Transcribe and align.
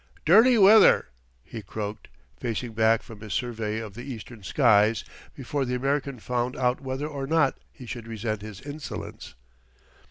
"Dirty 0.25 0.57
weather," 0.57 1.09
he 1.43 1.61
croaked, 1.61 2.07
facing 2.35 2.73
back 2.73 3.03
from 3.03 3.21
his 3.21 3.33
survey 3.35 3.77
of 3.79 3.93
the 3.93 4.01
eastern 4.03 4.41
skies 4.41 5.03
before 5.35 5.63
the 5.63 5.75
American 5.75 6.17
found 6.17 6.55
out 6.57 6.81
whether 6.81 7.05
or 7.07 7.27
not 7.27 7.59
he 7.71 7.85
should 7.85 8.07
resent 8.07 8.41
his 8.41 8.61
insolence. 8.61 9.35